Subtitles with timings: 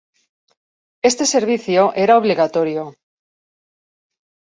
[1.09, 2.83] Este servicio era obligatorio.